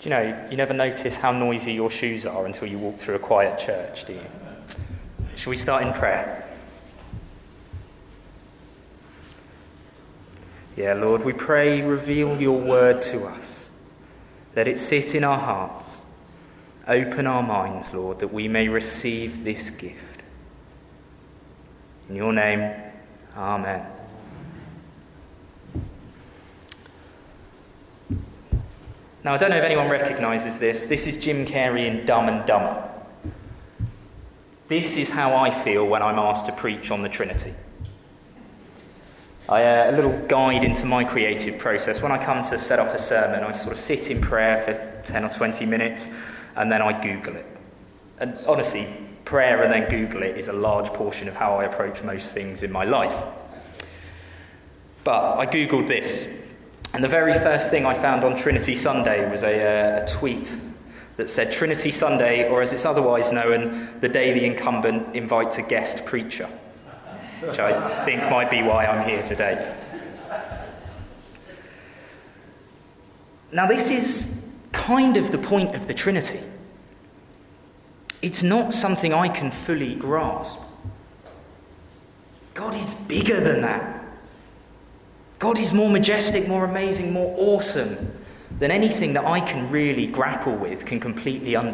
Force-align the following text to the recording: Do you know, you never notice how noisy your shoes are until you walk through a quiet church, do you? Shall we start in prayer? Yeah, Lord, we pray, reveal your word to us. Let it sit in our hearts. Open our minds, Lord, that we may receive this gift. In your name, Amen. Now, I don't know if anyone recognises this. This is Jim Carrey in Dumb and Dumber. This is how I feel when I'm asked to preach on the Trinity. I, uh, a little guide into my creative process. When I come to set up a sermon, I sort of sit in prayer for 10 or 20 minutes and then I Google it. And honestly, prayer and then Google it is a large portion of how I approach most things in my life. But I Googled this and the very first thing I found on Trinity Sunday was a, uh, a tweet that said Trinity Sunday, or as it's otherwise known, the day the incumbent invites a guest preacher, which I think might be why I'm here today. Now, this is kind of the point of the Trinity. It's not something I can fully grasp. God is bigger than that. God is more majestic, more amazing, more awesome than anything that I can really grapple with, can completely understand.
Do 0.00 0.08
you 0.08 0.10
know, 0.10 0.46
you 0.50 0.56
never 0.56 0.72
notice 0.72 1.16
how 1.16 1.30
noisy 1.30 1.74
your 1.74 1.90
shoes 1.90 2.24
are 2.24 2.46
until 2.46 2.66
you 2.66 2.78
walk 2.78 2.98
through 2.98 3.16
a 3.16 3.18
quiet 3.18 3.58
church, 3.58 4.06
do 4.06 4.14
you? 4.14 4.26
Shall 5.36 5.50
we 5.50 5.56
start 5.56 5.82
in 5.82 5.92
prayer? 5.92 6.46
Yeah, 10.74 10.94
Lord, 10.94 11.24
we 11.24 11.34
pray, 11.34 11.82
reveal 11.82 12.40
your 12.40 12.58
word 12.58 13.02
to 13.02 13.26
us. 13.26 13.68
Let 14.56 14.68
it 14.68 14.78
sit 14.78 15.14
in 15.14 15.22
our 15.22 15.38
hearts. 15.38 16.00
Open 16.88 17.26
our 17.26 17.42
minds, 17.42 17.92
Lord, 17.92 18.20
that 18.20 18.32
we 18.32 18.48
may 18.48 18.68
receive 18.68 19.44
this 19.44 19.68
gift. 19.68 20.22
In 22.08 22.16
your 22.16 22.32
name, 22.32 22.72
Amen. 23.36 23.99
Now, 29.22 29.34
I 29.34 29.36
don't 29.36 29.50
know 29.50 29.58
if 29.58 29.64
anyone 29.64 29.90
recognises 29.90 30.58
this. 30.58 30.86
This 30.86 31.06
is 31.06 31.18
Jim 31.18 31.44
Carrey 31.44 31.86
in 31.86 32.06
Dumb 32.06 32.28
and 32.28 32.46
Dumber. 32.46 32.90
This 34.68 34.96
is 34.96 35.10
how 35.10 35.36
I 35.36 35.50
feel 35.50 35.86
when 35.86 36.02
I'm 36.02 36.18
asked 36.18 36.46
to 36.46 36.52
preach 36.52 36.90
on 36.90 37.02
the 37.02 37.08
Trinity. 37.10 37.52
I, 39.46 39.62
uh, 39.62 39.90
a 39.90 39.92
little 39.92 40.18
guide 40.26 40.64
into 40.64 40.86
my 40.86 41.04
creative 41.04 41.58
process. 41.58 42.00
When 42.00 42.12
I 42.12 42.24
come 42.24 42.42
to 42.44 42.58
set 42.58 42.78
up 42.78 42.94
a 42.94 42.98
sermon, 42.98 43.44
I 43.44 43.52
sort 43.52 43.74
of 43.74 43.80
sit 43.80 44.10
in 44.10 44.22
prayer 44.22 44.56
for 44.56 45.02
10 45.04 45.24
or 45.24 45.28
20 45.28 45.66
minutes 45.66 46.08
and 46.56 46.72
then 46.72 46.80
I 46.80 46.98
Google 46.98 47.36
it. 47.36 47.46
And 48.20 48.38
honestly, 48.46 48.88
prayer 49.26 49.62
and 49.62 49.70
then 49.70 49.90
Google 49.90 50.22
it 50.22 50.38
is 50.38 50.48
a 50.48 50.54
large 50.54 50.86
portion 50.94 51.28
of 51.28 51.36
how 51.36 51.56
I 51.56 51.64
approach 51.64 52.02
most 52.02 52.32
things 52.32 52.62
in 52.62 52.72
my 52.72 52.84
life. 52.84 53.22
But 55.04 55.36
I 55.36 55.44
Googled 55.44 55.88
this 55.88 56.26
and 56.92 57.04
the 57.04 57.08
very 57.08 57.34
first 57.34 57.70
thing 57.70 57.86
I 57.86 57.94
found 57.94 58.24
on 58.24 58.36
Trinity 58.36 58.74
Sunday 58.74 59.30
was 59.30 59.42
a, 59.42 60.00
uh, 60.00 60.04
a 60.04 60.06
tweet 60.06 60.56
that 61.16 61.30
said 61.30 61.52
Trinity 61.52 61.90
Sunday, 61.90 62.48
or 62.48 62.62
as 62.62 62.72
it's 62.72 62.84
otherwise 62.84 63.30
known, 63.30 64.00
the 64.00 64.08
day 64.08 64.32
the 64.32 64.44
incumbent 64.44 65.14
invites 65.14 65.58
a 65.58 65.62
guest 65.62 66.04
preacher, 66.04 66.46
which 67.40 67.58
I 67.58 68.04
think 68.04 68.22
might 68.30 68.50
be 68.50 68.62
why 68.62 68.86
I'm 68.86 69.06
here 69.08 69.22
today. 69.22 69.76
Now, 73.52 73.66
this 73.66 73.90
is 73.90 74.36
kind 74.72 75.16
of 75.16 75.30
the 75.30 75.38
point 75.38 75.74
of 75.74 75.86
the 75.86 75.94
Trinity. 75.94 76.40
It's 78.22 78.42
not 78.42 78.74
something 78.74 79.12
I 79.12 79.28
can 79.28 79.50
fully 79.50 79.94
grasp. 79.94 80.60
God 82.54 82.76
is 82.76 82.94
bigger 82.94 83.40
than 83.40 83.62
that. 83.62 83.99
God 85.40 85.58
is 85.58 85.72
more 85.72 85.88
majestic, 85.88 86.46
more 86.46 86.66
amazing, 86.66 87.14
more 87.14 87.34
awesome 87.38 88.12
than 88.58 88.70
anything 88.70 89.14
that 89.14 89.24
I 89.24 89.40
can 89.40 89.70
really 89.70 90.06
grapple 90.06 90.54
with, 90.54 90.84
can 90.84 91.00
completely 91.00 91.56
understand. 91.56 91.68